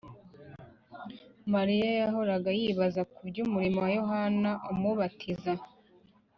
Mariya 1.53 1.87
yahoraga 2.01 2.49
yibaza 2.59 3.01
kuby’umurimo 3.15 3.77
wa 3.85 3.91
Yohana 3.99 4.51
Umubatiza. 4.71 5.53